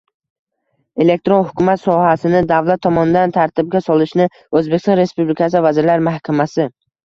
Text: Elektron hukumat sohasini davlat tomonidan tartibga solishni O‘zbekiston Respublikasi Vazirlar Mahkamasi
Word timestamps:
Elektron 1.03 1.43
hukumat 1.49 1.83
sohasini 1.83 2.41
davlat 2.53 2.83
tomonidan 2.87 3.37
tartibga 3.37 3.85
solishni 3.91 4.29
O‘zbekiston 4.41 5.01
Respublikasi 5.05 5.67
Vazirlar 5.71 6.07
Mahkamasi 6.13 6.71